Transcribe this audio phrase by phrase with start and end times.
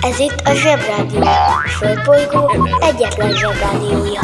[0.00, 1.20] Ez itt a Zsebrádió.
[1.20, 4.20] A Földbolygó egyetlen Zsebrádiója.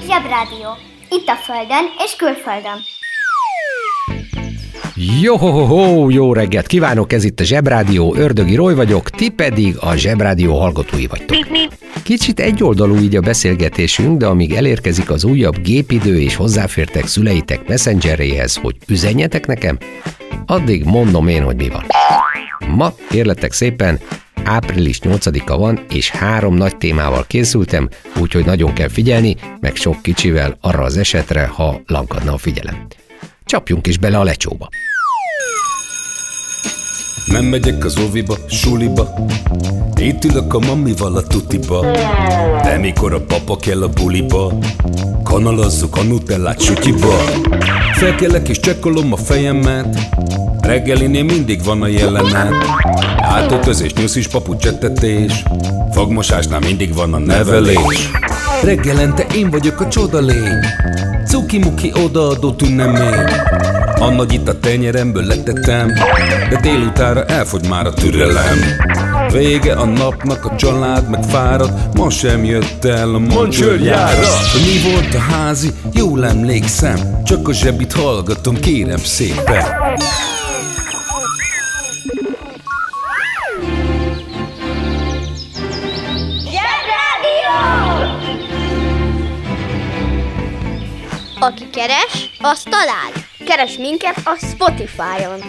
[0.07, 0.69] Zsebrádió.
[1.09, 2.79] Itt a Földön és külföldön.
[5.21, 9.29] Jó, ho, ho, ho, jó reggelt kívánok, ez itt a Zsebrádió, Ördögi Roy vagyok, ti
[9.29, 11.47] pedig a Zsebrádió hallgatói vagytok.
[12.07, 18.55] Kicsit egyoldalú így a beszélgetésünk, de amíg elérkezik az újabb gépidő és hozzáfértek szüleitek messengeréhez,
[18.55, 19.77] hogy üzenjetek nekem,
[20.45, 21.85] addig mondom én, hogy mi van.
[22.75, 23.99] Ma, kérletek szépen,
[24.43, 30.57] április 8-a van, és három nagy témával készültem, úgyhogy nagyon kell figyelni, meg sok kicsivel
[30.61, 32.87] arra az esetre, ha lankadna a figyelem.
[33.45, 34.69] Csapjunk is bele a lecsóba.
[37.27, 39.13] Nem megyek az óviba, suliba.
[39.95, 41.85] Itt ülök a mamival a tutiba.
[42.63, 44.53] De mikor a papa kell a buliba?
[45.23, 47.21] Kanalazzuk a nutellát sütyiba
[47.93, 49.97] Felkelek és csekkolom a fejemet.
[50.61, 52.53] Reggelinél mindig van a jelenet.
[53.17, 55.43] Átöltözés, nyuszis, papucsettetés
[55.91, 58.09] Fogmosásnál mindig van a nevelés
[58.63, 60.59] Reggelente én vagyok a csoda lény.
[61.25, 63.25] Cuki-muki odaadó tünemény
[63.99, 65.93] a nagy itt a tenyeremből letettem
[66.49, 68.57] De délutára elfogy már a türelem.
[69.31, 75.13] Vége a napnak, a család meg fárad Ma sem jött el a mancsőrjára Mi volt
[75.13, 75.69] a házi?
[75.93, 79.63] Jól emlékszem Csak a zsebit hallgatom, kérem szépen
[91.39, 93.11] Aki keres, az talál.
[93.45, 95.39] Keres minket a Spotify-on.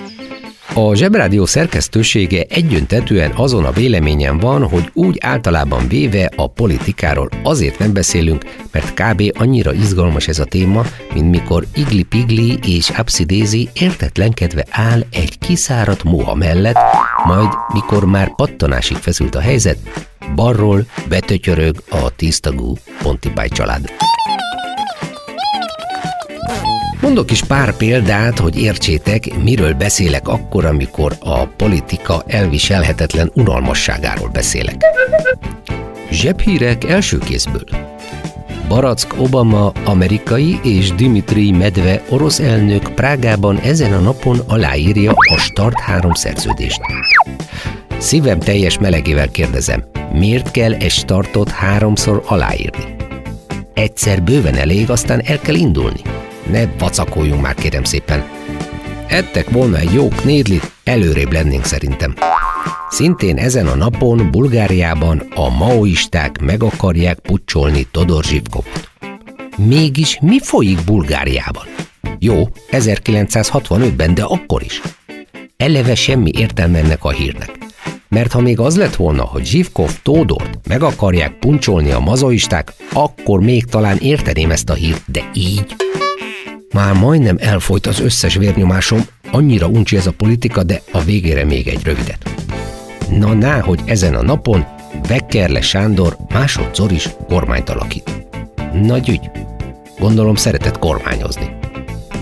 [0.75, 7.79] A Zsebrádió szerkesztősége egyöntetően azon a véleményen van, hogy úgy általában véve a politikáról azért
[7.79, 9.23] nem beszélünk, mert kb.
[9.39, 10.83] annyira izgalmas ez a téma,
[11.15, 12.93] mint mikor Igli Pigli és
[13.27, 16.79] Daisy értetlenkedve áll egy kiszáradt moha mellett,
[17.25, 19.79] majd mikor már pattanásig feszült a helyzet,
[20.35, 23.91] balról betötyörög a tíztagú Pontipály család.
[27.09, 34.77] Mondok is pár példát, hogy értsétek, miről beszélek akkor, amikor a politika elviselhetetlen unalmasságáról beszélek.
[36.11, 37.65] Zsebhírek első kézből.
[38.69, 45.81] Barack Obama amerikai és Dimitri Medve orosz elnök Prágában ezen a napon aláírja a Start
[45.81, 46.81] 3 szerződést.
[47.99, 52.97] Szívem teljes melegével kérdezem, miért kell egy startot háromszor aláírni?
[53.75, 56.01] Egyszer bőven elég, aztán el kell indulni.
[56.49, 58.25] Ne vacakoljunk már, kérem szépen.
[59.09, 62.15] Ettek volna egy jó knédlit, előrébb lennénk szerintem.
[62.89, 68.91] Szintén ezen a napon Bulgáriában a maoisták meg akarják pucsolni Todor Zsivkovot.
[69.57, 71.67] Mégis mi folyik Bulgáriában?
[72.19, 74.81] Jó, 1965-ben, de akkor is.
[75.57, 77.59] Eleve semmi értelme ennek a hírnek.
[78.09, 83.41] Mert ha még az lett volna, hogy Zsivkov Tódort meg akarják puncsolni a mazoisták, akkor
[83.41, 85.88] még talán érteném ezt a hírt, de így...
[86.75, 91.69] Már majdnem elfolyt az összes vérnyomásom, annyira uncsi ez a politika, de a végére még
[91.69, 92.31] egy rövidet.
[93.11, 94.65] Na ná, hogy ezen a napon
[95.09, 98.27] Beckerle Sándor másodszor is kormányt alakít.
[98.73, 99.31] Nagy ügy.
[99.99, 101.57] Gondolom szeretett kormányozni.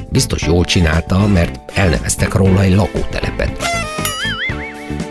[0.08, 3.62] Biztos jól csinálta, mert elneveztek róla egy lakótelepet.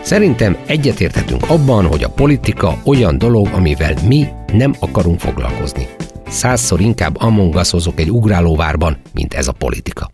[0.02, 5.86] Szerintem egyetérthetünk abban, hogy a politika olyan dolog, amivel mi nem akarunk foglalkozni.
[6.28, 10.10] Százszor inkább Among Us-ozok egy ugrálóvárban, mint ez a politika.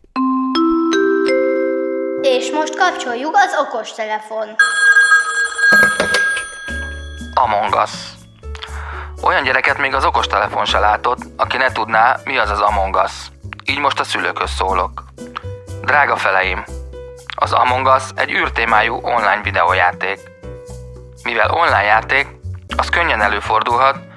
[2.20, 4.48] És most kapcsoljuk az okostelefon.
[7.34, 7.90] Among Us.
[9.22, 13.12] Olyan gyereket még az okostelefon se látott, aki ne tudná, mi az az Among Us.
[13.64, 15.04] Így most a szülőköz szólok.
[15.82, 16.64] Drága feleim,
[17.36, 20.20] az Among Us egy űrtémájú online videójáték.
[21.22, 22.26] Mivel online játék,
[22.76, 24.10] az könnyen előfordulhat,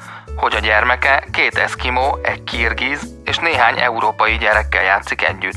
[0.45, 5.55] hogy a gyermeke két eszkimó, egy kirgiz és néhány európai gyerekkel játszik együtt.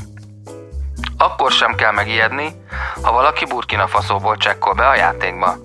[1.17, 2.65] Akkor sem kell megijedni,
[3.01, 5.55] ha valaki Burkina Faszóból csekkol be a játékba.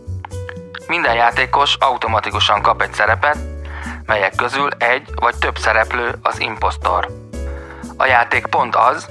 [0.87, 3.37] Minden játékos automatikusan kap egy szerepet,
[4.06, 7.09] melyek közül egy vagy több szereplő az impostor.
[7.97, 9.09] A játék pont az,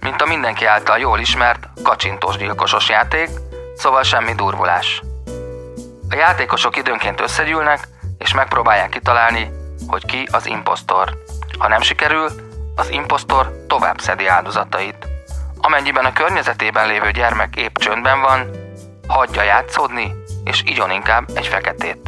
[0.00, 3.28] mint a mindenki által jól ismert kacsintós gyilkosos játék,
[3.76, 5.02] szóval semmi durvulás.
[6.10, 7.88] A játékosok időnként összegyűlnek,
[8.18, 9.50] és megpróbálják kitalálni,
[9.86, 11.22] hogy ki az impostor.
[11.58, 12.30] Ha nem sikerül,
[12.76, 15.06] az impostor tovább szedi áldozatait.
[15.60, 18.50] Amennyiben a környezetében lévő gyermek épp csöndben van,
[19.06, 20.12] hagyja játszódni,
[20.44, 21.98] és igyon inkább egy feketét.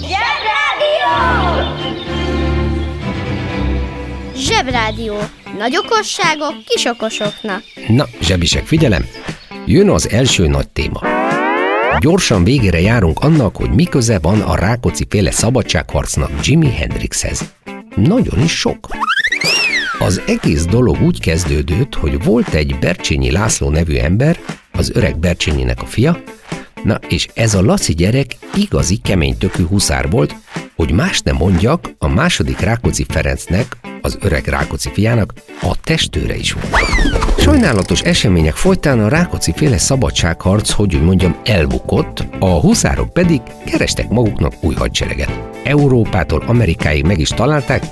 [0.00, 1.18] Zsebrádió!
[4.34, 5.16] Zsebrádió.
[5.58, 7.62] Nagy okosságok kis okosoknak.
[7.88, 9.08] Na, zsebisek, figyelem!
[9.70, 11.00] Jön az első nagy téma.
[11.98, 13.86] Gyorsan végére járunk annak, hogy mi
[14.20, 17.54] van a Rákóczi féle szabadságharcnak Jimi Hendrixhez.
[17.96, 18.88] Nagyon is sok.
[19.98, 24.38] Az egész dolog úgy kezdődött, hogy volt egy Bercsényi László nevű ember,
[24.72, 26.22] az öreg Bercsényinek a fia,
[26.82, 30.34] na és ez a Laci gyerek igazi kemény tökű huszár volt,
[30.78, 36.52] hogy más nem mondjak, a második Rákóczi Ferencnek, az öreg Rákóczi fiának a testőre is
[36.52, 37.38] volt.
[37.38, 44.08] Sajnálatos események folytán a Rákóczi féle szabadságharc, hogy úgy mondjam, elbukott, a huszárok pedig kerestek
[44.08, 45.40] maguknak új hadsereget.
[45.64, 47.82] Európától Amerikáig meg is találták,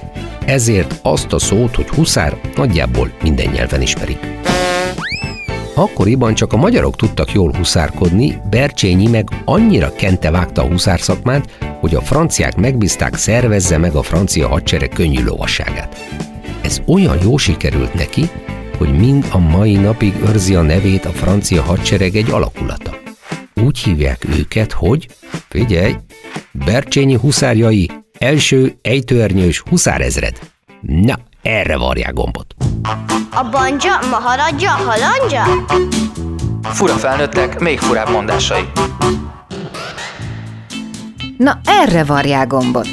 [0.44, 4.18] ezért azt a szót, hogy huszár nagyjából minden nyelven ismerik.
[5.78, 11.00] Akkoriban csak a magyarok tudtak jól huszárkodni, Bercsényi meg annyira kente vágta a huszár
[11.80, 15.96] hogy a franciák megbízták szervezze meg a francia hadsereg könnyű lovasságát.
[16.62, 18.30] Ez olyan jó sikerült neki,
[18.78, 22.98] hogy mind a mai napig őrzi a nevét a francia hadsereg egy alakulata.
[23.54, 25.06] Úgy hívják őket, hogy,
[25.48, 25.94] figyelj,
[26.52, 30.38] Bercsényi huszárjai, első ejtőernyős huszárezred.
[30.80, 32.54] Na, erre varják gombot.
[33.30, 35.64] A banja, maharadja, halandja?
[36.62, 38.64] Fura felnőttek, még furább mondásai.
[41.36, 42.88] Na erre varják gombot.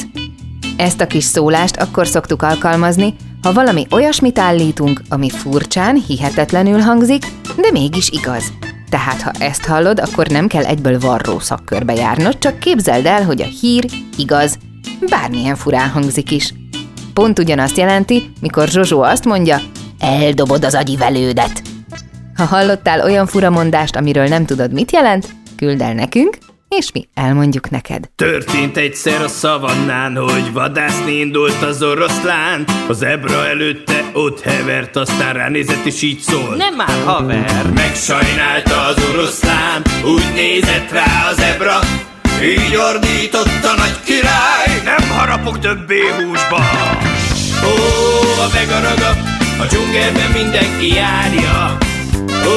[0.78, 7.26] Ezt a kis szólást akkor szoktuk alkalmazni, ha valami olyasmit állítunk, ami furcsán, hihetetlenül hangzik,
[7.56, 8.54] de mégis igaz.
[8.90, 13.42] Tehát ha ezt hallod, akkor nem kell egyből varró szakkörbe járnod, csak képzeld el, hogy
[13.42, 13.86] a hír
[14.18, 14.58] igaz,
[15.10, 16.54] bármilyen furán hangzik is.
[17.14, 19.62] Pont ugyanazt jelenti, mikor Zsozsó azt mondja,
[20.00, 21.62] eldobod az agyivelődet.
[22.36, 26.38] Ha hallottál olyan furamondást, amiről nem tudod, mit jelent, küld el nekünk,
[26.70, 28.10] és mi elmondjuk neked.
[28.16, 32.66] Történt egyszer a szavannán, hogy vadászni indult az oroszlán.
[32.88, 36.56] Az ebra előtte ott hevert, aztán ránézett és így szól.
[36.56, 37.72] Nem már haver!
[37.74, 41.80] Megsajnálta az oroszlán, úgy nézett rá az ebra,
[42.44, 44.73] így ordított a nagy király,
[45.24, 46.60] harapok többé húsba.
[47.64, 47.74] Ó,
[48.46, 49.10] a megaraga,
[49.60, 51.78] a dzsungelben mindenki járja.
[52.46, 52.56] Ó,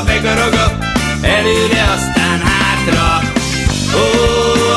[0.00, 0.78] a megaraga,
[1.22, 3.20] előre aztán hátra.
[3.94, 4.04] Ó,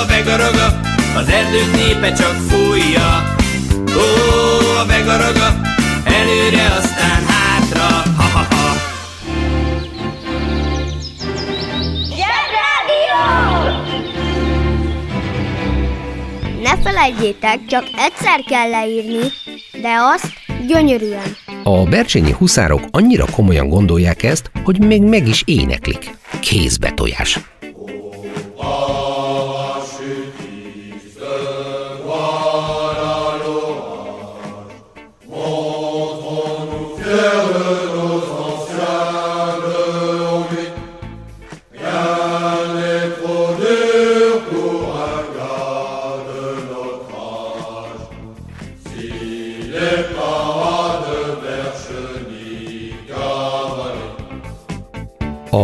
[0.01, 0.79] a megaraga,
[1.15, 3.35] az erdők népe csak fújja.
[3.95, 4.07] Ó,
[4.81, 5.47] a megaraga,
[6.03, 7.18] előre aztán
[16.91, 19.27] felejtjétek, csak egyszer kell leírni,
[19.81, 20.33] de azt
[20.67, 21.35] gyönyörűen.
[21.63, 26.11] A bercsényi huszárok annyira komolyan gondolják ezt, hogy még meg is éneklik.
[26.39, 27.39] Kézbetojás.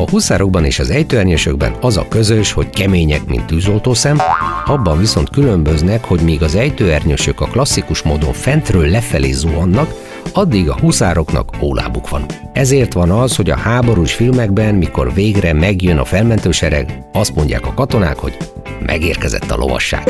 [0.05, 4.17] A huszárokban és az ejtőernyősökben az a közös, hogy kemények, mint tűzoltószem,
[4.65, 9.93] abban viszont különböznek, hogy míg az ejtőernyősök a klasszikus módon fentről lefelé zuhannak,
[10.33, 12.25] addig a huszároknak ólábuk van.
[12.53, 17.73] Ezért van az, hogy a háborús filmekben, mikor végre megjön a felmentősereg, azt mondják a
[17.73, 18.37] katonák, hogy
[18.85, 20.09] megérkezett a lovasság.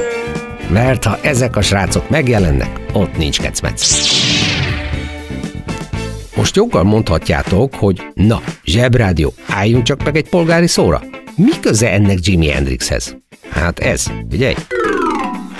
[0.69, 4.24] Mert ha ezek a srácok megjelennek, ott nincs kecmec.
[6.35, 11.01] Most joggal mondhatjátok, hogy na, zsebrádió, álljunk csak meg egy polgári szóra.
[11.35, 13.17] Mi köze ennek Jimi Hendrixhez?
[13.49, 14.53] Hát ez, figyelj!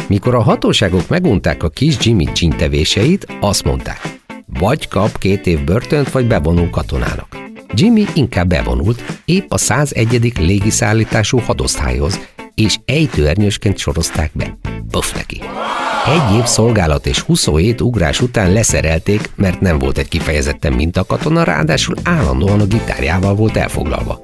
[0.07, 4.01] Mikor a hatóságok megunták a kis Jimmy csintevéseit, azt mondták,
[4.59, 7.37] vagy kap két év börtönt, vagy bevonul katonának.
[7.73, 10.33] Jimmy inkább bevonult, épp a 101.
[10.39, 12.19] légiszállítású hadosztályhoz,
[12.55, 14.57] és ejtőernyősként sorozták be.
[14.91, 15.41] Puff neki.
[16.07, 21.95] Egy év szolgálat és 27 ugrás után leszerelték, mert nem volt egy kifejezetten mintakatona, ráadásul
[22.03, 24.19] állandóan a gitárjával volt elfoglalva.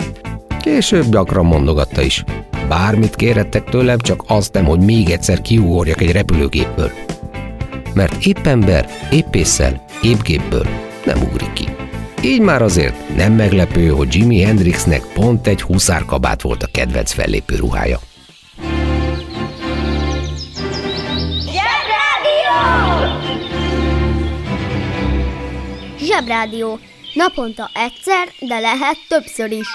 [0.62, 2.24] Később gyakran mondogatta is.
[2.68, 6.92] Bármit kérettek tőlem, csak azt nem, hogy még egyszer kiugorjak egy repülőgépből.
[7.94, 10.68] Mert épp ember, épp észsel, épp gépből
[11.06, 11.68] nem ugrik ki.
[12.24, 17.56] Így már azért nem meglepő, hogy Jimi Hendrixnek pont egy huszárkabát volt a kedvenc fellépő
[17.56, 18.00] ruhája.
[26.12, 26.80] Zsebrádió.
[27.14, 29.68] Naponta egyszer, de lehet többször is.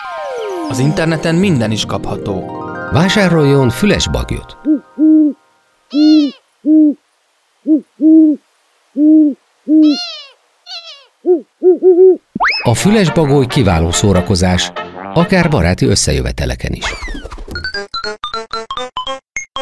[0.69, 2.65] Az interneten minden is kapható.
[2.93, 4.57] Vásároljon füles bagyot.
[12.63, 14.73] A füles bagoly kiváló szórakozás,
[15.15, 16.85] akár baráti összejöveteleken is.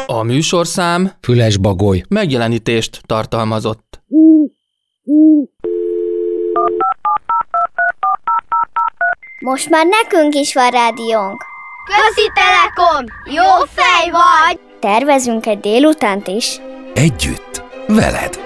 [0.07, 2.03] A műsorszám Füles bagoly.
[2.07, 4.03] megjelenítést tartalmazott.
[9.45, 11.45] Most már nekünk is van rádiónk.
[11.85, 13.05] Közi Telekom!
[13.25, 14.59] Jó fej vagy!
[14.79, 16.59] Tervezünk egy délutánt is.
[16.93, 18.39] Együtt, veled.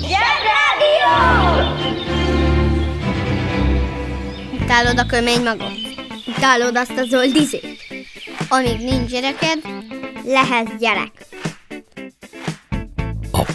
[0.00, 1.14] Zsebrádió!
[4.62, 5.72] Utálod a kömény magot?
[6.26, 7.78] Utálod azt a zöld izét?
[8.48, 9.58] Amíg nincs gyereked,
[10.24, 11.10] lehetsz gyerek.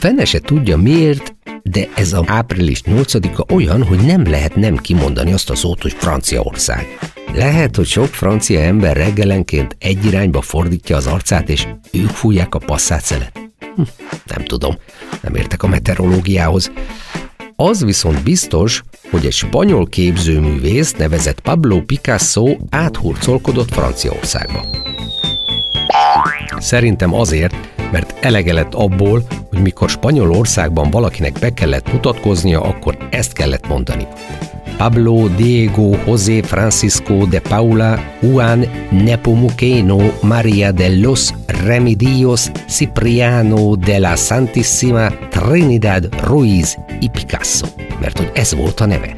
[0.01, 5.34] Fene se tudja miért, de ez a április 8-a olyan, hogy nem lehet nem kimondani
[5.34, 6.98] azt a szót, hogy Franciaország.
[7.34, 12.60] Lehet, hogy sok francia ember reggelenként egy irányba fordítja az arcát, és ők fújják a
[12.60, 13.31] passzát
[13.75, 13.81] Hm,
[14.25, 14.75] nem tudom,
[15.22, 16.72] nem értek a meteorológiához.
[17.55, 24.65] Az viszont biztos, hogy egy spanyol képzőművész nevezett Pablo Picasso áthurcolkodott Franciaországba.
[26.58, 27.55] Szerintem azért,
[27.91, 34.07] mert elege lett abból, hogy mikor Spanyolországban valakinek be kellett mutatkoznia, akkor ezt kellett mondani.
[34.77, 41.29] Pablo Diego José Francisco de Paula Juan Nepomuceno María de los
[41.65, 47.67] Remedios Cipriano de la Santissima Trinidad Ruiz y Picasso,
[48.00, 49.13] mert hogy ez volt a neve.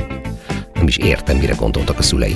[0.74, 2.36] Nem is értem, mire gondoltak a szülei.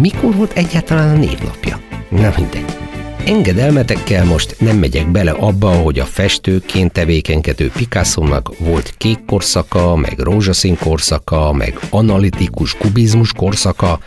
[0.00, 1.80] Mikor volt egyáltalán a névnapja?
[2.08, 2.81] Na mindegy.
[3.26, 10.18] Engedelmetekkel most nem megyek bele abba, hogy a festőként tevékenykedő Picasso-nak volt kék korszaka, meg
[10.18, 14.00] rózsaszín korszaka, meg analitikus kubizmus korszaka,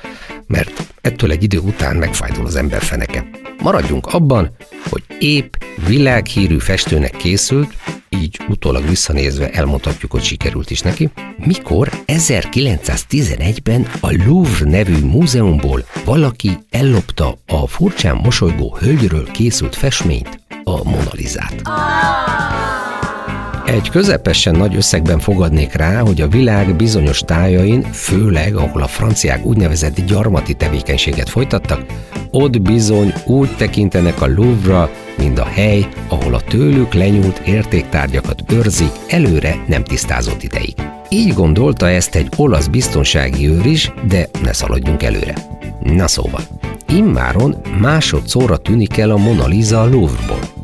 [0.47, 3.44] mert ettől egy idő után megfájdul az ember feneke.
[3.61, 4.49] Maradjunk abban,
[4.89, 5.53] hogy épp
[5.87, 7.73] világhírű festőnek készült,
[8.09, 16.57] így utólag visszanézve elmondhatjuk, hogy sikerült is neki, mikor 1911-ben a Louvre nevű múzeumból valaki
[16.69, 21.61] ellopta a furcsán mosolygó hölgyről készült festményt, a Mona Lisát.
[23.65, 29.45] Egy közepesen nagy összegben fogadnék rá, hogy a világ bizonyos tájain, főleg ahol a franciák
[29.45, 31.85] úgynevezett gyarmati tevékenységet folytattak,
[32.31, 38.91] ott bizony úgy tekintenek a Louvre, mint a hely, ahol a tőlük lenyúlt értéktárgyakat őrzik
[39.07, 40.73] előre nem tisztázott ideig.
[41.09, 45.33] Így gondolta ezt egy olasz biztonsági őr is, de ne szaladjunk előre.
[45.81, 46.41] Na szóval,
[46.87, 50.54] immáron másodszorra tűnik el a Mona Lisa a Louvre-ból.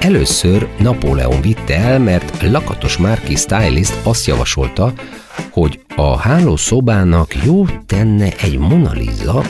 [0.00, 4.92] Először Napóleon vitte el, mert lakatos márki stylist azt javasolta,
[5.50, 9.44] hogy a hálószobának jó tenne egy Mona Lisa,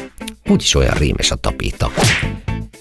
[0.49, 1.91] úgyis olyan rémes a tapéta.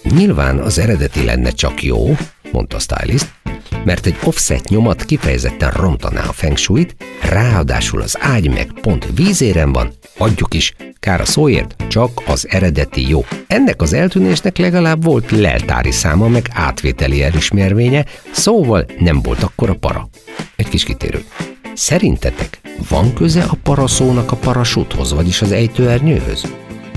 [0.04, 2.18] Nyilván az eredeti lenne csak jó,
[2.52, 3.34] mondta stylist,
[3.84, 6.88] mert egy offset nyomat kifejezetten rontaná a feng shui
[7.22, 13.10] ráadásul az ágy meg pont vízéren van, adjuk is, kár a szóért, csak az eredeti
[13.10, 13.26] jó.
[13.48, 20.10] Ennek az eltűnésnek legalább volt leltári száma, meg átvételi elismervénye, szóval nem volt akkora para.
[20.56, 21.24] Egy kis kitérő.
[21.74, 26.44] Szerintetek van köze a paraszónak a parasúthoz, vagyis az ejtőernyőhöz?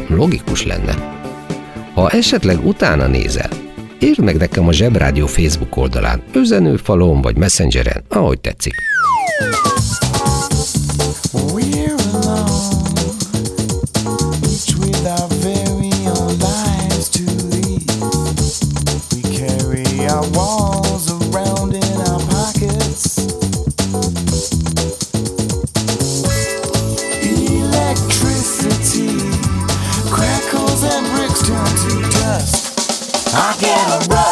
[0.08, 1.20] Logikus lenne.
[1.94, 3.48] Ha esetleg utána nézel,
[4.00, 8.74] írd meg nekem a Zsebrádió Facebook oldalán, üzenőfalon vagy messengeren, ahogy tetszik.
[33.34, 34.31] I get a rush.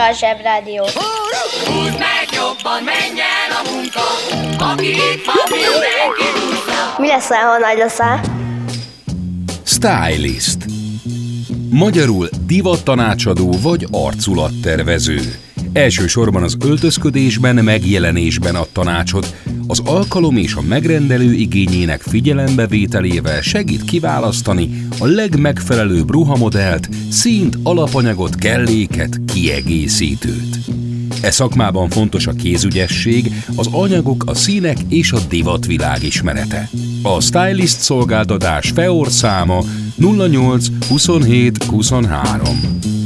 [0.00, 0.82] Újra a Zsebrádió.
[0.84, 4.00] Húzd meg jobban, menjen a munka,
[4.72, 6.24] aki itt van, mindenki.
[6.98, 8.20] Mi lesz, ha nagy leszel?
[9.64, 10.56] Stylist.
[11.70, 15.38] Magyarul divattanácsadó vagy arculattervező.
[15.72, 19.36] Elsősorban az öltözködésben, megjelenésben ad tanácsot,
[19.66, 29.20] az alkalom és a megrendelő igényének figyelembevételével segít kiválasztani a legmegfelelőbb ruhamodellt, színt, alapanyagot, kelléket,
[29.26, 30.58] kiegészítőt.
[31.22, 36.68] E szakmában fontos a kézügyesség, az anyagok, a színek és a divatvilág ismerete.
[37.02, 39.62] A stylist szolgáltatás FEOR száma
[39.96, 42.99] 08 27 23.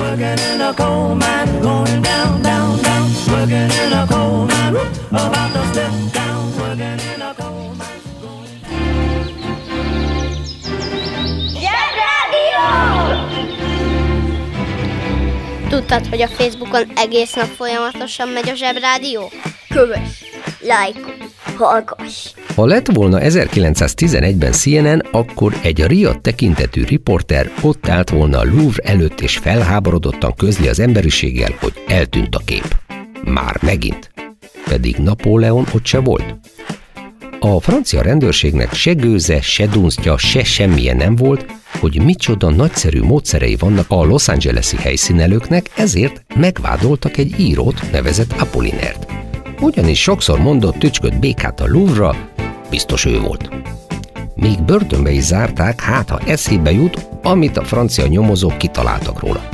[0.00, 3.08] Working in a coal mine, going down, down, down.
[3.28, 4.76] Working in a coal mine,
[5.10, 6.42] about to step down.
[6.58, 8.00] Working in a coal mine.
[11.52, 12.64] Zsebrádió!
[15.68, 19.30] Tudtad, hogy a Facebookon egész nap folyamatosan megy a Zsebrádió?
[19.68, 20.24] Kövess,
[20.60, 21.16] lájkolj,
[21.56, 22.34] hallgass!
[22.60, 28.82] Ha lett volna 1911-ben CNN, akkor egy riadt tekintetű riporter ott állt volna a Louvre
[28.82, 32.76] előtt és felháborodottan közli az emberiséggel, hogy eltűnt a kép.
[33.24, 34.10] Már megint.
[34.64, 36.34] Pedig Napóleon ott se volt.
[37.38, 41.46] A francia rendőrségnek se gőze, se dunsztja, se semmilyen nem volt,
[41.78, 49.06] hogy micsoda nagyszerű módszerei vannak a Los Angeles-i helyszínelőknek, ezért megvádoltak egy írót nevezett Apollinert.
[49.60, 52.29] Ugyanis sokszor mondott tücskött békát a Louvre-ra,
[52.70, 53.50] biztos ő volt.
[54.34, 59.48] Még börtönbe is zárták, hát ha eszébe jut, amit a francia nyomozók kitaláltak róla.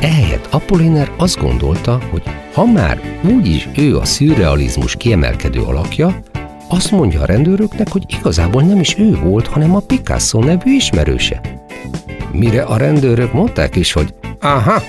[0.00, 2.22] Ehelyett Apolliner azt gondolta, hogy
[2.54, 6.20] ha már úgyis ő a szürrealizmus kiemelkedő alakja,
[6.68, 11.40] azt mondja a rendőröknek, hogy igazából nem is ő volt, hanem a Picasso nevű ismerőse.
[12.32, 14.82] Mire a rendőrök mondták is, hogy aha,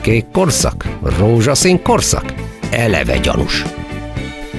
[0.00, 2.34] kék korszak, rózsaszín korszak,
[2.70, 3.64] eleve gyanús.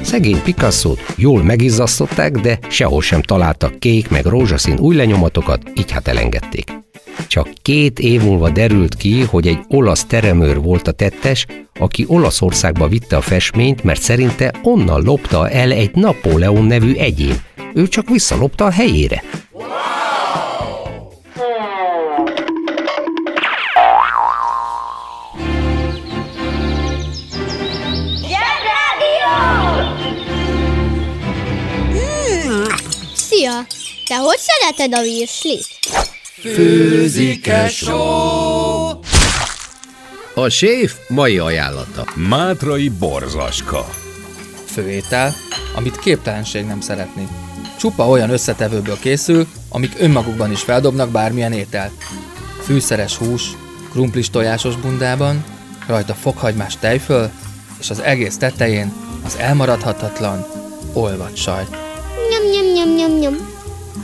[0.10, 6.08] Szegény picasso jól megizzasztották, de sehol sem találtak kék meg rózsaszín új lenyomatokat, így hát
[6.08, 6.72] elengedték.
[7.28, 11.45] Csak két év múlva derült ki, hogy egy olasz teremőr volt a tettes,
[11.80, 17.36] aki Olaszországba vitte a festményt, mert szerinte onnan lopta el egy Napóleon nevű egyén.
[17.74, 19.24] Ő csak visszalopta a helyére.
[19.52, 19.99] Zsebrádió!
[34.08, 35.67] Te hogy szereted a virslit?
[40.34, 42.06] A séf mai ajánlata.
[42.15, 43.89] Mátrai borzaska.
[44.65, 45.36] Főétel,
[45.76, 47.28] amit képtelenség nem szeretni.
[47.80, 51.91] Csupa olyan összetevőből készül, amik önmagukban is feldobnak bármilyen ételt.
[52.63, 53.43] Fűszeres hús,
[53.91, 55.45] krumplis tojásos bundában,
[55.88, 57.32] rajta fokhagymás tejföl,
[57.80, 58.93] és az egész tetején
[59.26, 60.45] az elmaradhatatlan
[60.93, 61.69] olvat sajt.
[62.30, 63.49] Nyom, nyom, nyom, nyom, nyom.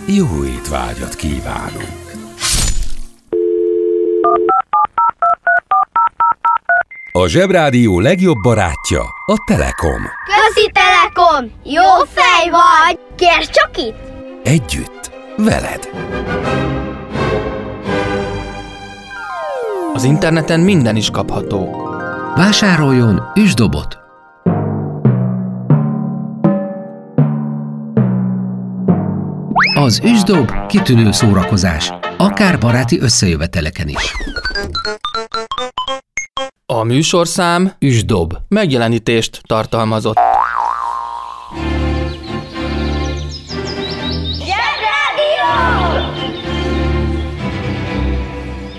[0.08, 2.04] Jó étvágyat kívánunk!
[7.12, 10.02] A Zsebrádió legjobb barátja a Telekom.
[10.26, 11.52] Közi Telekom!
[11.64, 13.00] Jó fej vagy!
[13.16, 13.98] Kérd csak itt!
[14.44, 15.90] Együtt, veled.
[19.94, 21.88] Az interneten minden is kapható.
[22.36, 24.05] Vásároljon üsdobot!
[29.78, 34.14] Az üsdob kitűnő szórakozás, akár baráti összejöveteleken is.
[36.66, 38.34] A műsorszám Üsdob.
[38.48, 40.18] megjelenítést tartalmazott.
[44.38, 45.52] Zsebrádió!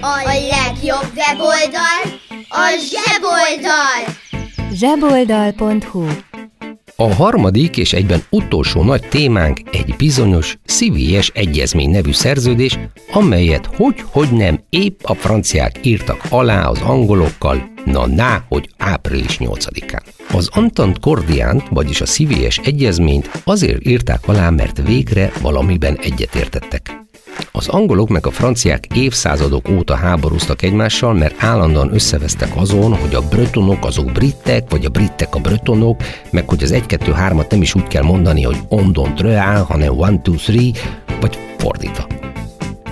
[0.01, 4.15] A legjobb weboldal a zseboldal!
[4.73, 6.26] zseboldal.hu
[6.99, 12.79] A harmadik és egyben utolsó nagy témánk egy bizonyos CVS egyezmény nevű szerződés,
[13.13, 20.03] amelyet hogy-hogy nem épp a franciák írtak alá az angolokkal, na ná, hogy április 8-án.
[20.33, 27.06] Az Antant Cordiant, vagyis a CVS egyezményt azért írták alá, mert végre valamiben egyetértettek.
[27.53, 33.29] Az angolok meg a franciák évszázadok óta háborúztak egymással, mert állandóan összevesztek azon, hogy a
[33.29, 37.87] bretonok azok britek, vagy a britek a bretonok, meg hogy az 1-2-3-at nem is úgy
[37.87, 40.71] kell mondani, hogy on don't real, hanem one, two, three,
[41.21, 42.07] vagy fordítva.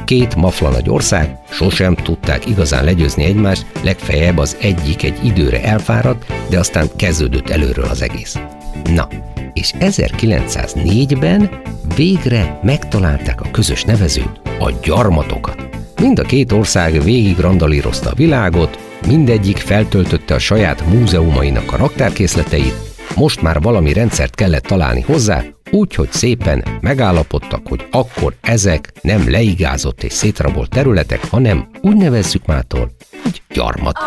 [0.04, 6.32] Két mafla nagy ország sosem tudták igazán legyőzni egymást, legfeljebb az egyik egy időre elfáradt,
[6.48, 8.38] de aztán kezdődött előről az egész.
[8.84, 9.08] Na,
[9.54, 11.50] és 1904-ben
[11.96, 15.68] végre megtalálták a közös nevezőt, a gyarmatokat.
[16.00, 22.74] Mind a két ország végig randalírozta a világot, mindegyik feltöltötte a saját múzeumainak a raktárkészleteit,
[23.16, 30.02] most már valami rendszert kellett találni hozzá, úgyhogy szépen megállapodtak, hogy akkor ezek nem leigázott
[30.02, 32.90] és szétrabolt területek, hanem úgy nevezzük mától,
[33.22, 33.98] hogy gyarmat.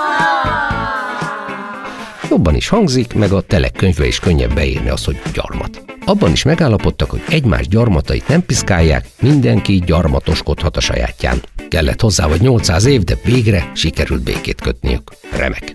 [2.29, 5.83] Jobban is hangzik, meg a telekönyvbe is könnyebb beírni az, hogy gyarmat.
[6.05, 11.41] Abban is megállapodtak, hogy egymás gyarmatait nem piszkálják, mindenki gyarmatoskodhat a sajátján.
[11.69, 15.11] Kellett hozzá vagy 800 év, de végre sikerült békét kötniük.
[15.37, 15.73] Remek.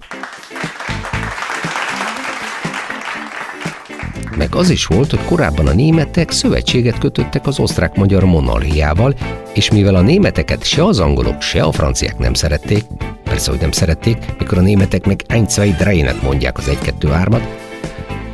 [4.36, 9.14] Meg az is volt, hogy korábban a németek szövetséget kötöttek az osztrák-magyar monarchiával,
[9.54, 12.84] és mivel a németeket se az angolok, se a franciák nem szerették,
[13.24, 15.46] persze, hogy nem szerették, mikor a németek meg ein,
[15.78, 17.42] dreinet mondják az 1-2-3-at,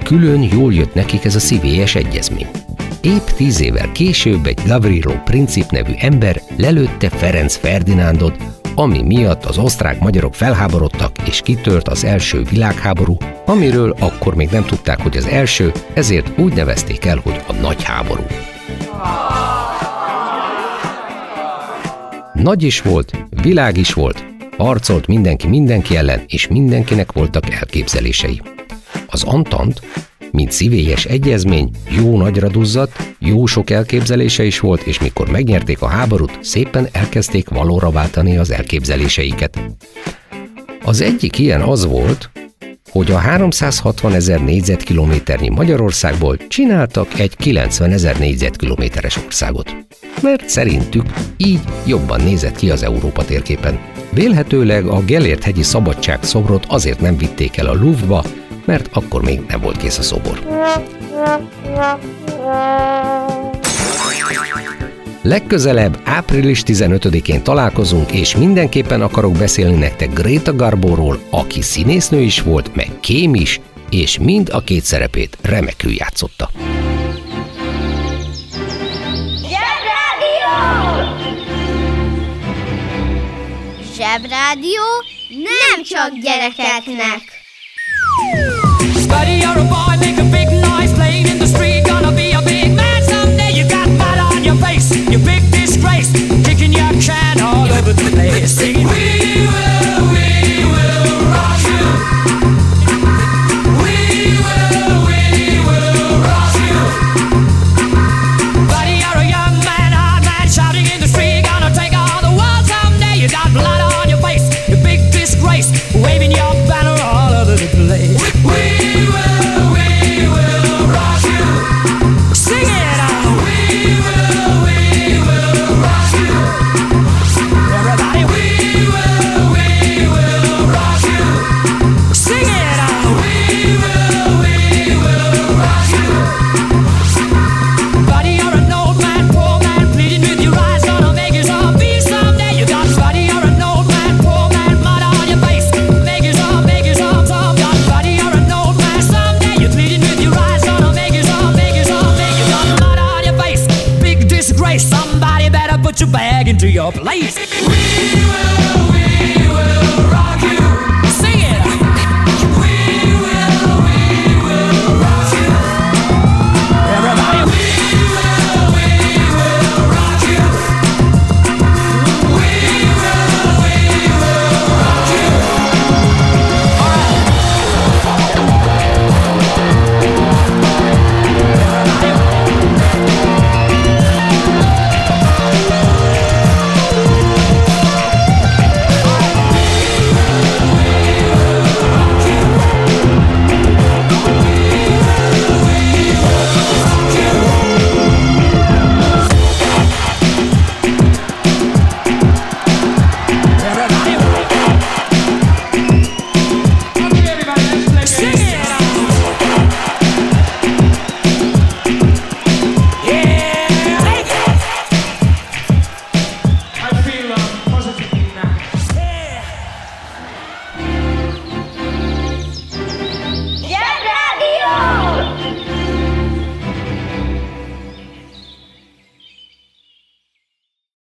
[0.05, 2.49] külön jól jött nekik ez a szívélyes egyezmény.
[3.01, 8.37] Épp tíz évvel később egy Gavrilo Princip nevű ember lelőtte Ferenc Ferdinándot,
[8.81, 15.01] ami miatt az osztrák-magyarok felháborodtak és kitört az első világháború, amiről akkor még nem tudták,
[15.01, 18.23] hogy az első, ezért úgy nevezték el, hogy a nagy háború.
[22.33, 23.13] Nagy is volt,
[23.43, 24.25] világ is volt,
[24.57, 28.41] harcolt mindenki mindenki ellen, és mindenkinek voltak elképzelései.
[29.07, 29.81] Az Antant,
[30.31, 35.87] mint szívélyes egyezmény, jó nagyra duzzadt, jó sok elképzelése is volt, és mikor megnyerték a
[35.87, 39.61] háborút, szépen elkezdték valóra váltani az elképzeléseiket.
[40.85, 42.31] Az egyik ilyen az volt,
[42.91, 49.77] hogy a 360 ezer négyzetkilométernyi Magyarországból csináltak egy 90 ezer négyzetkilométeres országot.
[50.23, 51.05] Mert szerintük
[51.37, 53.79] így jobban nézett ki az Európa térképen.
[54.11, 58.25] Vélhetőleg a Gellért hegyi szabadság szobrot azért nem vitték el a Louvre-ba,
[58.69, 60.47] mert akkor még nem volt kész a szobor.
[65.23, 72.75] Legközelebb április 15-én találkozunk, és mindenképpen akarok beszélni nektek Greta Garbóról, aki színésznő is volt,
[72.75, 76.51] meg kém is, és mind a két szerepét remekül játszotta.
[83.97, 84.83] Zsebrádió
[85.29, 87.38] nem csak gyerekeknek.
[88.95, 89.99] Study or a boy,